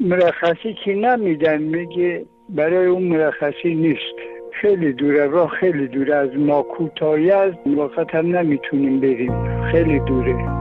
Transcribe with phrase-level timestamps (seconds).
[0.00, 4.16] مرخصی که نمیدن میگه برای اون مرخصی نیست.
[4.52, 9.62] خیلی دوره راه خیلی دوره از ما کوتاهی از وقت هم نمی‌تونیم بریم.
[9.72, 10.57] خیلی دوره.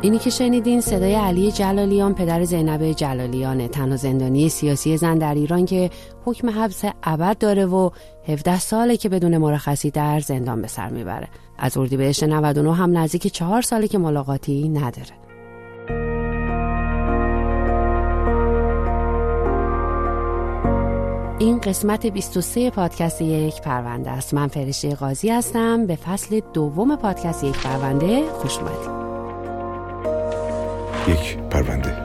[0.00, 3.68] اینی که شنیدین صدای علی جلالیان پدر زینب جلالیانه.
[3.68, 5.90] تنها زندانی سیاسی زن در ایران که
[6.24, 7.90] حکم حبس ابد داره و
[8.28, 11.28] 17 ساله که بدون مرخصی در زندان به سر می‌بره.
[11.58, 15.26] از اردیبهشت 99 هم نزدیک چهار ساله که ملاقاتی نداره.
[21.38, 24.34] این قسمت 23 پادکست یک پرونده است.
[24.34, 25.86] من فرشته قاضی هستم.
[25.86, 29.05] به فصل دوم پادکست یک پرونده خوش اومدید.
[31.08, 31.96] یک پرونده.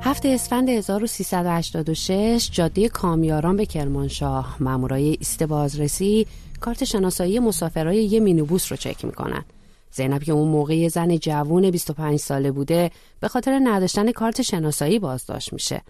[0.00, 4.56] هفته اسفند 1386 جاده کامیاران به کرمانشاه.
[4.60, 6.26] مامورای ایست بازرسی
[6.60, 9.44] کارت شناسایی مسافرای یه مینیبوس رو چک می‌کنن.
[9.92, 15.52] زینب که اون موقع زن جوون 25 ساله بوده به خاطر نداشتن کارت شناسایی بازداشت
[15.52, 15.82] میشه.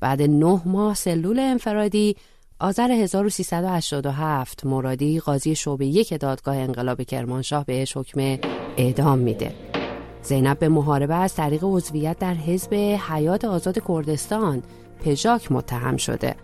[0.00, 2.16] بعد نه ماه سلول انفرادی
[2.60, 8.38] آذر 1387 مرادی قاضی شعبه یک دادگاه انقلاب کرمانشاه بهش حکم
[8.76, 9.79] اعدام میده.
[10.22, 12.74] زینب به محاربه از طریق عضویت در حزب
[13.08, 14.62] حیات آزاد کردستان
[15.04, 16.34] پژاک متهم شده.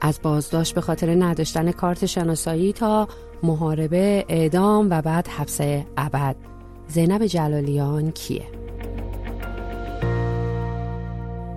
[0.00, 3.08] از بازداشت به خاطر نداشتن کارت شناسایی تا
[3.42, 5.60] محاربه اعدام و بعد حبس
[5.96, 6.36] ابد.
[6.88, 8.64] زینب جلالیان کیه؟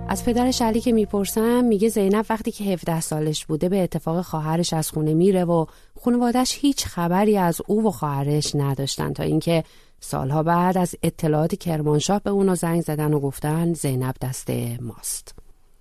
[0.08, 4.72] از پدرش علی که می‌پرسم میگه زینب وقتی که 17 سالش بوده به اتفاق خواهرش
[4.72, 5.66] از خونه میره و
[6.04, 9.64] خانوادش هیچ خبری از او و خواهرش نداشتن تا اینکه
[10.00, 15.34] سالها بعد از اطلاعات کرمانشاه به اونا زنگ زدن و گفتن زینب دست ماست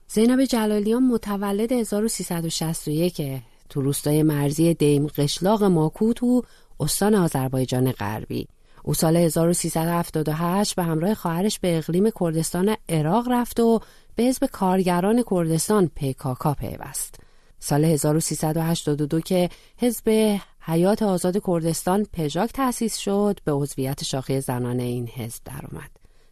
[0.07, 6.43] زینب جلالیان متولد 1361 تو روستای مرزی دیم قشلاق ماکو تو
[6.79, 8.47] استان آذربایجان غربی
[8.83, 13.79] او سال 1378 به همراه خواهرش به اقلیم کردستان عراق رفت و
[14.15, 17.19] به حزب کارگران کردستان پیکاکا پیوست.
[17.59, 20.37] سال 1382 که حزب
[20.69, 25.89] حیات آزاد کردستان پژاک تأسیس شد به عضویت شاخه زنانه این حزب درآمد.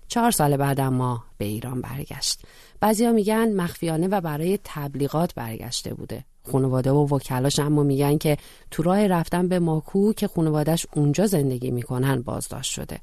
[0.07, 2.41] چهار سال بعد اما به ایران برگشت.
[2.79, 6.25] بعضیا میگن مخفیانه و برای تبلیغات برگشته بوده.
[6.51, 8.38] خانواده و وکلاش اما میگن که
[8.72, 13.00] تو راه رفتن به ماکو که خانوادش اونجا زندگی می‌کنن بازداشت شده.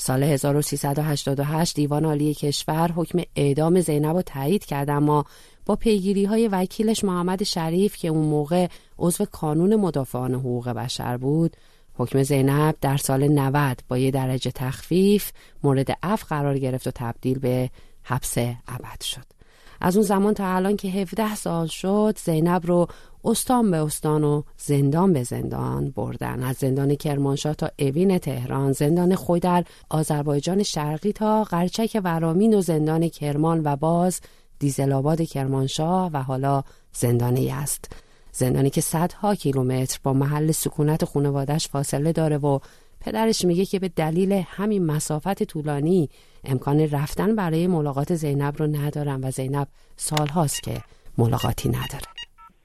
[0.00, 5.24] سال 1388 دیوان عالی کشور حکم اعدام زینب رو تایید کرد اما
[5.66, 11.56] با پیگیری های وکیلش محمد شریف که اون موقع عضو کانون مدافعان حقوق بشر بود
[11.94, 15.32] حکم زینب در سال 90 با یه درجه تخفیف
[15.62, 17.70] مورد عفو قرار گرفت و تبدیل به
[18.02, 18.38] حبس
[18.68, 19.37] ابد شد.
[19.80, 22.86] از اون زمان تا الان که 17 سال شد زینب رو
[23.24, 26.42] استان به استان و زندان به زندان بردن.
[26.42, 32.60] از زندان کرمانشاه تا اوین تهران زندان خوی در آذربایجان شرقی تا قرچک ورامین و
[32.60, 34.20] زندان کرمان و باز
[34.58, 36.62] دیزلاباد کرمانشاه و حالا
[36.92, 37.92] زندانی است.
[38.32, 42.58] زندانی که صدها کیلومتر با محل سکونت خانوادش فاصله داره و
[43.00, 46.08] پدرش میگه که به دلیل همین مسافت طولانی
[46.44, 50.72] امکان رفتن برای ملاقات زینب رو ندارم و زینب سالهاست که
[51.18, 52.08] ملاقاتی نداره.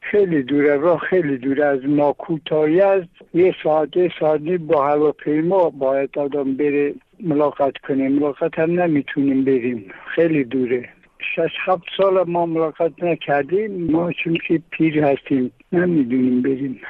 [0.01, 3.09] خیلی دوره راه خیلی دوره از ما کوتاهی است.
[3.33, 3.89] یه ساعت
[4.19, 9.91] ساعتی با هواپیما باید آدم بره ملاقات کنیم ملاقات هم نمی‌تونیم بریم.
[10.15, 10.89] خیلی دوره.
[11.35, 13.91] شش هفت سال ما ملاقات نکردیم.
[13.91, 16.81] ما چون که پیر هستیم نمی‌دونیم بریم.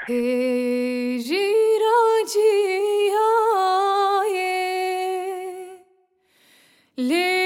[6.97, 7.42] dar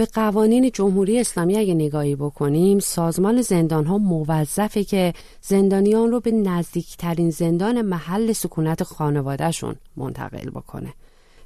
[0.00, 6.30] به قوانین جمهوری اسلامی اگه نگاهی بکنیم سازمان زندان ها موظفه که زندانیان رو به
[6.30, 10.94] نزدیکترین زندان محل سکونت خانوادهشون منتقل بکنه.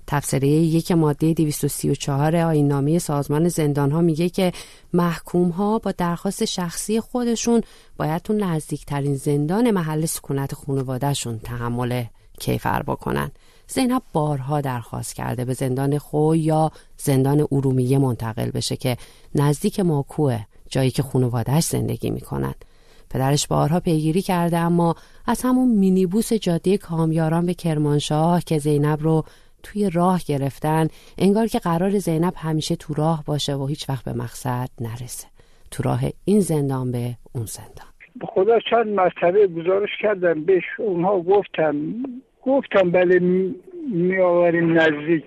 [0.06, 4.52] تفسیره یک ماده 234 آیین نامه سازمان زندان ها میگه که
[4.92, 7.60] محکوم ها با درخواست شخصی خودشون
[7.96, 12.04] باید تو نزدیکترین زندان محل سکونت خانوادهشون تحمل
[12.44, 13.31] کیفر بکنن.
[13.67, 18.96] زینب بارها درخواست کرده به زندان خو یا زندان ارومیه منتقل بشه که
[19.35, 22.55] نزدیک ماکوه جایی که خانوادهش زندگی می‌کنن.
[23.11, 24.94] پدرش بارها پیگیری کرده اما
[25.26, 29.25] از همون مینیبوس جاده کامیاران به کرمانشاه که زینب رو
[29.62, 30.88] توی راه گرفتن
[31.19, 35.26] انگار که قرار زینب همیشه تو راه باشه و هیچ وقت به مقصد نرسه.
[35.70, 37.87] تو راه این زندان به اون زندان.
[38.29, 41.75] خدا چند مرتبه گزارش کردم بهش اونها گفتم
[42.46, 43.19] گفتم بله
[43.88, 45.25] می آوریم نزدیک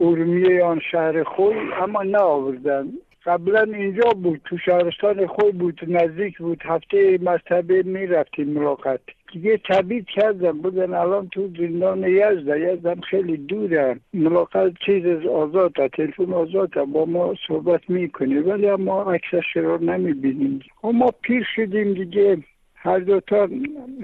[0.00, 2.88] ارومیه یا شهر خوی اما نه آوردن
[3.26, 6.62] قبلا اینجا بود تو شهرستان خوی بود نزدیک بود.
[6.64, 9.00] هفته مرتبه می رفتیم ملاقات.
[9.32, 10.58] دیگه تبید کردم.
[10.58, 12.60] بودن الان تو زندان یزده.
[12.60, 14.00] یزدم خیلی دوره.
[14.14, 20.60] ملاقات چیز آزاد تلفن آزاد با ما صحبت می‌کنه ولی ما عکسش رو نمی‌بینیم.
[20.82, 22.38] ما پیر شدیم دیگه.
[22.74, 23.48] هر دوتا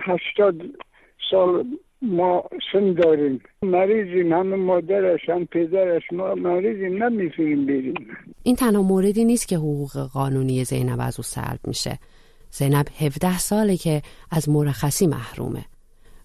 [0.01, 0.57] هشتاد
[1.31, 1.65] سال
[2.03, 3.41] ما سن داریم.
[3.63, 7.95] مریضیم همه مادرش هم پدرش ما مریضیم نمی‌تونیم بریم.
[8.43, 11.99] این تنها موردی نیست که حقوق قانونی زینب از او سلب میشه.
[12.51, 15.65] زینب 17 ساله که از مرخصی محرومه.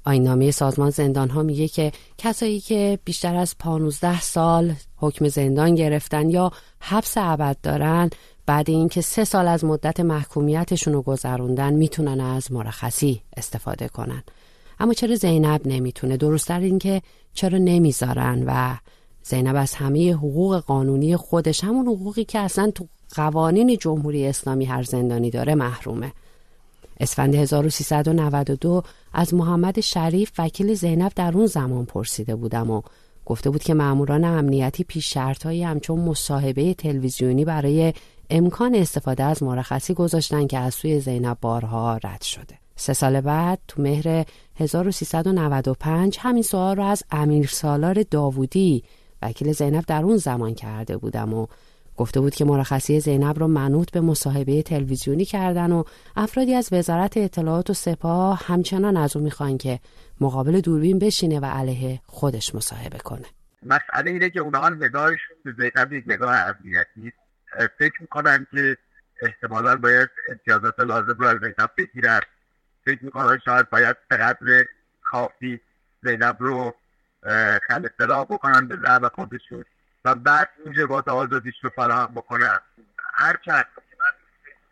[0.06, 6.30] آینامه سازمان زندان ها میگه که کسایی که بیشتر از 15 سال حکم زندان گرفتن
[6.30, 8.10] یا حبس ابد دارن
[8.46, 14.24] بعد اینکه سه سال از مدت محکومیتشون رو گذروندن می‌تونن از مرخصی استفاده کنن.
[14.80, 17.02] اما چرا زینب نمی‌تونه؟ درستتر اینکه
[17.34, 18.78] چرا نمی‌ذارن و
[19.24, 24.84] زینب از همه حقوق قانونی خودش همون حقوقی که اصلا تو قوانین جمهوری اسلامی هر
[24.84, 26.12] زندانی داره محرومه.
[27.00, 28.84] اسفند 1392
[29.14, 32.82] از محمد شریف وکیل زینب در اون زمان پرسیده بودم و
[33.26, 37.94] گفته بود که ماموران امنیتی پیش شرطهایی همچون مصاحبه تلویزیونی برای
[38.30, 42.65] امکان استفاده از مرخصی گذاشتن که از سوی زینب بارها رد شده.
[42.76, 44.26] سه سال بعد تو مهر
[44.56, 48.84] 1395 همین سوال رو از امیر سالار داوودی
[49.22, 51.48] وکیل زینب در اون زمان کرده بودم و
[51.98, 55.84] گفته بود که مرخصی زینب رو منوط به مصاحبه تلویزیونی کردن و
[56.16, 59.80] افرادی از وزارت اطلاعات و سپاه همچنان از او می‌خوان که
[60.22, 63.26] مقابل دوربین بشینه و علیه خودش مصاحبه کنه.
[63.64, 67.14] مسئله اینه که اونها نگاهش به زینب یک نگاه امنیتی.
[67.80, 68.78] فکر می‌کنن که
[69.22, 72.20] احتمالا باید امتیازات لازم رو از زینب بگیرن.
[72.86, 74.66] فکر می‌کنن شاید باید به قدر
[75.04, 75.62] کافی
[76.04, 76.76] زینب رو
[77.68, 79.66] خل اطلاع بکنن به زعب خودشون
[80.06, 82.60] و بعد موجبات آزادیش رو فراهم بکنن
[83.14, 83.66] هر چند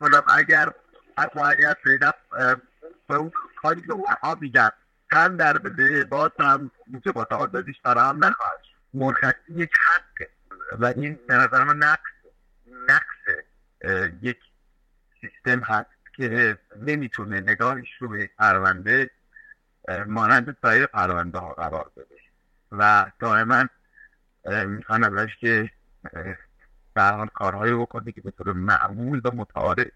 [0.01, 0.73] من اگر
[1.17, 2.15] حتی اگر زینب
[3.07, 3.31] به اون
[3.61, 4.69] کاری که اونها میگن
[5.11, 8.59] تن در بده باز هم موجبات آزادیش فراهم نخواهد
[8.93, 10.29] مرخصی یک حقه
[10.79, 12.11] و این به نظر من نقص
[12.89, 13.43] نقص
[14.21, 14.37] یک
[15.21, 15.92] سیستم هست.
[16.15, 19.09] که نمی‌تونه نگاهش رو به پرونده
[20.07, 22.15] مانند سایر پرونده ها قرار بده.
[22.71, 23.65] و دائما
[24.65, 25.71] می‌خوان ازش که
[26.93, 29.87] برحال کارهایی بکنه که به طور معمول و متعارف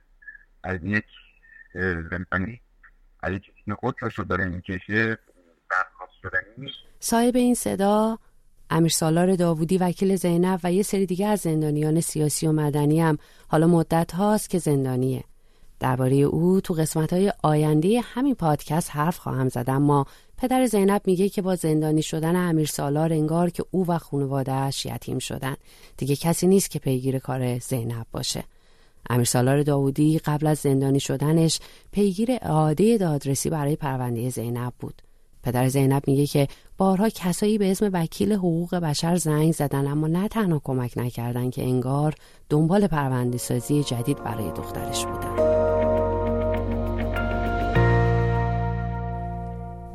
[0.63, 1.05] از یک
[2.11, 2.61] زندانی
[3.23, 3.43] از یک
[3.81, 5.17] قدرش رو داره می‌کشه
[5.69, 6.13] برخواست
[6.99, 8.17] صاحب این صدا
[8.69, 13.17] امیر سالار داوودی وکیل زینب و یه سری دیگه از زندانیان سیاسی و مدنی هم.
[13.47, 15.23] حالا مدت هاست که زندانیه.
[15.79, 20.05] درباره او تو قسمت های آینده همین پادکست حرف خواهم زد اما
[20.37, 25.19] پدر زینب میگه که با زندانی شدن امیر سالار انگار که او و خانوادهش یتیم
[25.19, 25.55] شدن.
[25.97, 28.43] دیگه کسی نیست که پیگیر کار زینب باشه.
[29.09, 31.59] امیر سالار داودی قبل از زندانی شدنش
[31.91, 35.01] پیگیر اعاده دادرسی برای پرونده زینب بود.
[35.43, 36.47] پدر زینب میگه که
[36.77, 41.63] بارها کسایی به اسم وکیل حقوق بشر زنگ زدن اما نه تنها کمک نکردن که
[41.63, 42.13] انگار
[42.49, 45.26] دنبال پرونده سازی جدید برای دخترش بودن.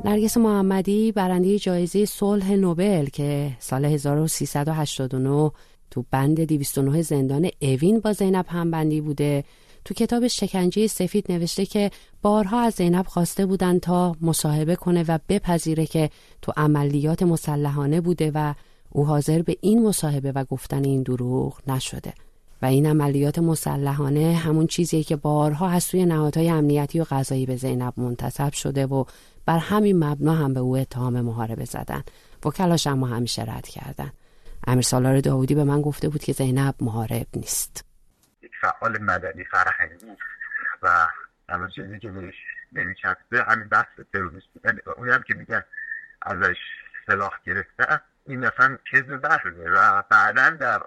[0.05, 5.51] نرگس محمدی برنده جایزه صلح نوبل که سال 1389
[5.91, 9.43] تو بند 209 زندان اوین با زینب همبندی بوده.
[9.85, 11.91] تو کتاب شکنجه سفید نوشته که
[12.21, 16.09] بارها از زینب خواسته بودن تا مصاحبه کنه و بپذیره که
[16.41, 18.53] تو عملیات مسلحانه بوده و
[18.89, 22.13] او حاضر به این مصاحبه و گفتن این دروغ نشده.
[22.61, 27.55] و این عملیات مسلحانه همون چیزیه که بارها از سوی نهادهای امنیتی و قضایی به
[27.55, 29.03] زینب منتصب شده و
[29.45, 32.03] بر همین مبنا هم به او اتهام محاربه زدن.
[32.45, 34.11] وکلاش اما همیشه رد کردن.
[34.67, 37.85] امیر سالار داودی به من گفته بود که زینب محارب نیست.
[38.41, 40.05] یک فعال مدنی فرهنگی
[40.81, 41.07] و
[41.49, 42.35] همه چیزی که بهش
[42.71, 45.63] نمیچسبه همین بحث تروریست بودن اونی هم که میگن
[46.21, 46.57] ازش
[47.07, 50.81] سلاح گرفته این مثلا کذب بحثه و بعدا در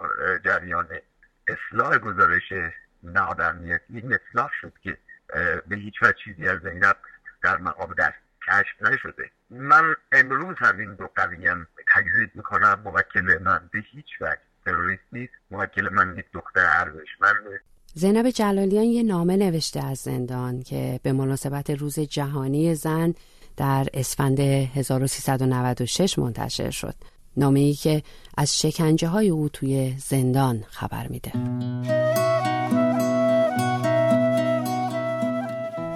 [0.44, 0.88] جریان
[1.48, 2.52] اصلاح گزارش
[3.02, 3.40] نهاد
[3.90, 4.98] این اصلاح شد که
[5.66, 6.96] به هیچ وجه چیزی از زینب
[7.42, 9.30] در مقام دست کشف نشده.
[9.50, 12.82] من امروز هم این دو قویم تجزیه می‌کنم.
[12.84, 15.32] موکل من به هیچ وقت تروریست نیست.
[15.50, 17.60] موکل من یک دختر ارزشمنده.
[17.94, 23.14] زینب جلالیان یه نامه نوشته از زندان که به مناسبت روز جهانی زن
[23.56, 26.94] در اسفند 1396 منتشر شد.
[27.36, 28.02] نامه ای که
[28.36, 31.32] از شکنجه های او توی زندان خبر میده.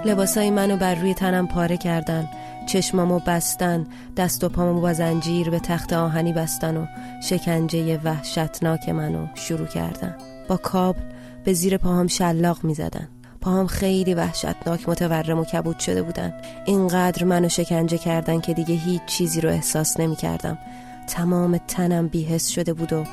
[0.05, 2.29] لباسای منو بر روی تنم پاره کردن.
[2.67, 3.87] چشمامو بستن.
[4.17, 6.87] دست و پامو با زنجیر به تخت آهنی بستن و
[7.23, 10.17] شکنجه وحشتناک منو شروع کردن.
[10.49, 11.01] با کابل
[11.45, 13.09] به زیر پاهام شلاق می زدن
[13.41, 16.33] پاهام خیلی وحشتناک متورم و کبود شده بودن.
[16.65, 20.59] اینقدر منو شکنجه کردن که دیگه هیچ چیزی رو احساس نمی کردم
[21.07, 23.05] تمام تنم بیهس شده بود و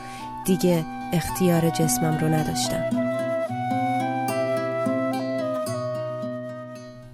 [0.45, 3.16] دیگه اختیار جسمم رو نداشتم.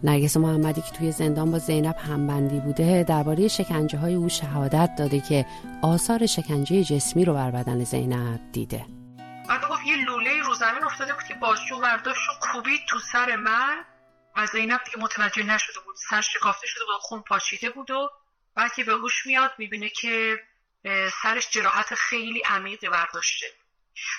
[0.04, 5.22] نرگس محمدی که توی زندان با زینب همبندی بوده درباره شکنجه های او شهادت داده
[5.22, 5.46] که
[5.84, 8.86] آثار شکنجه جسمی رو بر بدن زینب دیده.
[9.50, 13.36] بعد گفت یه لوله رو زمین افتاده بود که بازجو برداشت و کوبید تو سر
[13.36, 13.86] من
[14.38, 15.96] و زینب دیگه متوجه نشده بود.
[16.10, 18.10] سر شکافته شده بود خون پاشیده بود و
[18.56, 20.36] بعد که به هوش میاد می‌بینه که
[21.24, 23.46] سرش جراحت خیلی عمیقی برداشته.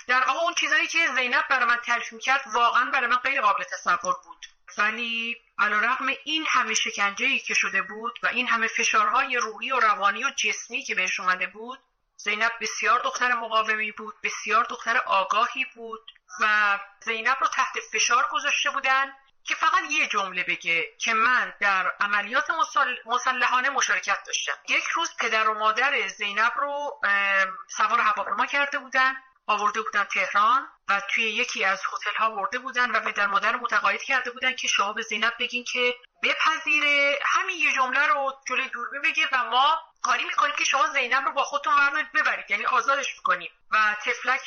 [0.06, 3.64] در واقع اون چیزایی که زینب برای من تعریف می‌کرد واقعا برای من غیر قابل
[3.72, 4.46] تصور بود.
[4.78, 10.24] ولی رقم این همه شکنجه که شده بود و این همه فشارهای روحی و روانی
[10.24, 11.78] و جسمی که بهش اومده بود
[12.16, 18.70] زینب بسیار دختر مقاومی بود بسیار دختر آگاهی بود و زینب رو تحت فشار گذاشته
[18.70, 19.12] بودن
[19.44, 22.50] که فقط یه جمله بگه که من در عملیات
[23.06, 24.52] مسلحانه مشارکت داشتم.
[24.68, 27.00] یک روز پدر و مادر زینب رو
[27.68, 29.16] سوار هواپیما کرده بودن.
[29.46, 34.02] آورده بودن تهران و توی یکی از هتل ها ورده بودن و پدر مادر متقاعد
[34.02, 37.18] کرده بودن که شما به زینب بگین که بپذیره.
[37.26, 41.32] همین یه جمله رو جلوی دوربین بگه و ما کاری می‌کنیم که شما زینب رو
[41.32, 42.50] با خودتون بردارید ببرید.
[42.50, 43.50] یعنی آزادش می‌کنیم.
[43.70, 44.40] و تفلک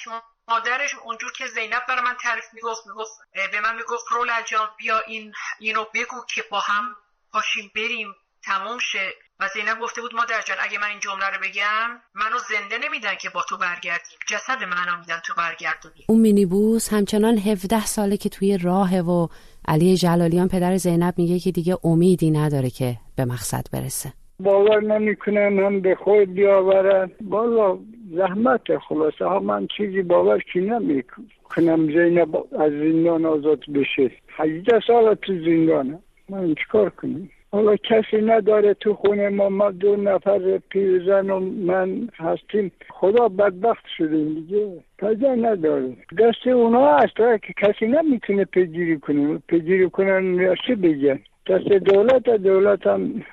[0.47, 3.11] مادرش اونجور که زینب برای من تعریف می‌گفت می‌گفت
[3.51, 6.95] به من می‌گفت رول جان بیا این اینو بگو که با هم
[7.31, 8.15] پاشیم بریم.
[8.43, 9.13] تموم شه.
[9.39, 13.15] و زینب گفته بود مادر جان اگه من این جمله رو بگم منو زنده نمیدن
[13.21, 14.17] که با تو برگردیم.
[14.27, 16.05] جسد منو میدن تو برگردونی.
[16.09, 19.27] اون مینیبوس همچنان 17 ساله که توی راهه و
[19.67, 24.13] علی جلالیان پدر زینب میگه که دیگه امیدی نداره که به مقصد برسه.
[24.39, 27.77] باور نمی‌کنه من به خود بیاورن بالا
[28.17, 29.25] زحمت خلاصه.
[29.25, 31.87] ها من چیزی باور کی نمی‌کنم.
[31.87, 34.11] زینب از زندان آزاد بشه.
[34.37, 35.99] 18 سال تو زندانه.
[36.29, 42.09] من چیکار کنم؟ حالا کسی نداره تو خونه ما ما دو نفر پیرزن و من
[42.17, 42.71] هستیم.
[42.89, 44.67] خدا بدبخت شدیم دیگه.
[44.97, 45.95] تازه نداره.
[46.19, 49.39] دست اونا هست که کسی نمی‌تونه پیگیری کنه.
[49.47, 53.23] پیگیری کنن چه بگن؟ دست دولت دولت هم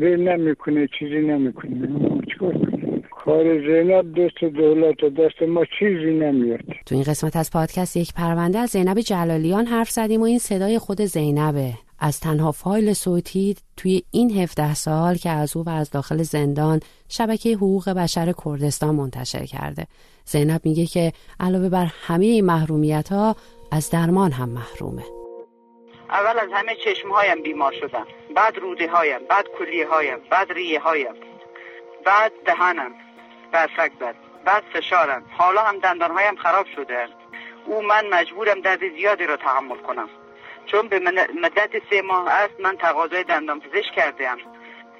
[0.00, 1.88] به نمی‌کنه چیزی نمی‌کنه.
[3.10, 6.60] کار زینب دست دولت و دست ما چیزی نمیاد.
[6.86, 10.78] تو این قسمت از پادکست یک پرونده از زینب جلالیان حرف زدیم و این صدای
[10.78, 11.72] خود زینبه.
[12.04, 16.80] از تنها فایل صوتی توی این 17 سال که از او و از داخل زندان
[17.08, 19.86] شبکه حقوق بشر کردستان منتشر کرده.
[20.24, 23.36] زینب میگه که علاوه بر همه محرومیت ها
[23.72, 25.04] از درمان هم محرومه.
[26.10, 28.04] اول از همه چشمهایم بیمار شدن
[28.36, 31.14] بعد روده هایم بعد کلیه هایم بعد ریه هایم
[32.06, 32.92] بعد دهنم
[33.52, 35.22] برفک بد بعد فشارم.
[35.38, 37.08] حالا هم دندان هایم خراب شده.
[37.66, 40.08] او من مجبورم درد زیادی را تحمل کنم.
[40.66, 40.98] چون به
[41.42, 44.38] مدت سه ماه است من تقاضای دندان پزشک کردم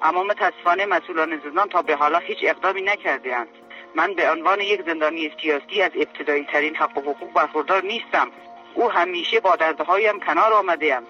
[0.01, 3.47] اما متاسفانه مسئولان زندان تا به حالا هیچ اقدامی نکردهاند.
[3.95, 8.27] من به عنوان یک زندانی سیاسی از ابتدایی ترین حق و حقوق برخوردار نیستم.
[8.73, 11.01] او همیشه با دردهایم کنار آمده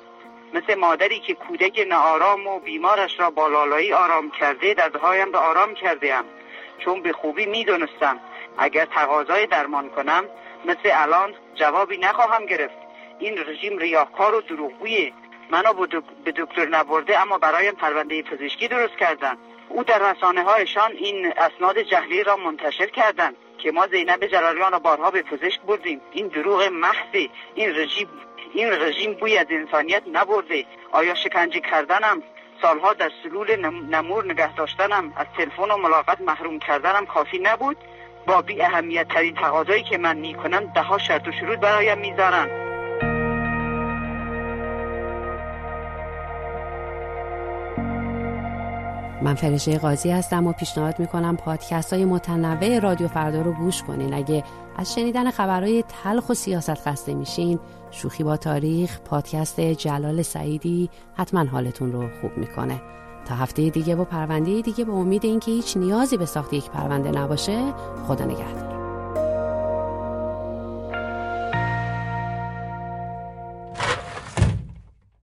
[0.53, 5.73] مثل مادری که کودک ناآرام و بیمارش را با لالایی آرام کرده دردهایم به آرام
[5.73, 6.15] کرده
[6.79, 8.19] چون به خوبی می‌دونستم
[8.57, 10.25] اگر تقاضای درمان کنم
[10.65, 12.82] مثل الان جوابی نخواهم گرفت.
[13.19, 15.13] این رژیم ریاکار و دروغگویه.
[15.51, 15.73] منو
[16.25, 19.37] به دکتر نبرده اما برایم پرونده پزشکی درست کردن.
[19.69, 24.79] او در رسانه هایشان این اسناد جهلی را منتشر کردند که ما زینب جلالیان را
[24.79, 26.01] بارها به پزشک بردیم.
[26.11, 28.07] این دروغ محضی این رژیم
[28.53, 30.65] این رژیم بوی از انسانیت نبرده.
[30.91, 32.23] آیا شکنجه کردنم؟
[32.61, 35.13] سالها در سلول نمور نگه داشتنم.
[35.15, 37.77] از تلفن و ملاقات محروم کردنم کافی نبود.
[38.27, 42.62] با بی اهمیت ترین تقاضایی که من می‌کنم ده ها شرط و شروط برایم می‌ذارن.
[49.23, 54.13] من فرشه قاضی هستم و پیشنهاد می‌کنم پادکست های متنوع رادیو فردا رو گوش کنین.
[54.13, 54.43] اگه
[54.77, 57.59] از شنیدن خبرهای تلخ و سیاست خسته میشین
[57.91, 62.81] شوخی با تاریخ پادکست جلال سعیدی حتما حالتون رو خوب می‌کنه.
[63.25, 67.11] تا هفته دیگه و پرونده دیگه به امید اینکه هیچ نیازی به ساخت یک پرونده
[67.11, 67.73] نباشه
[68.07, 68.72] خدا نگهدار.